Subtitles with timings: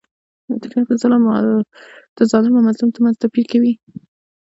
[0.61, 0.83] تاریخ
[2.17, 3.73] د ظالم او مظلوم تر منځ توپير کوي.